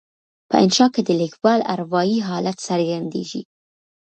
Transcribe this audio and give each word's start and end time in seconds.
په 0.49 0.55
انشأ 0.63 0.85
کې 0.93 1.01
د 1.03 1.09
لیکوال 1.21 1.59
اروایي 1.73 2.17
حالت 2.27 2.57
څرګندیږي. 2.67 3.41